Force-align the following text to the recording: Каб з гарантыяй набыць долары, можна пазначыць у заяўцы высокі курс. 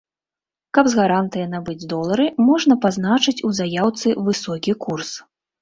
Каб 0.77 0.85
з 0.93 0.97
гарантыяй 0.99 1.45
набыць 1.51 1.87
долары, 1.93 2.27
можна 2.49 2.79
пазначыць 2.87 3.37
у 3.49 3.55
заяўцы 3.61 4.17
высокі 4.31 4.77
курс. 4.89 5.17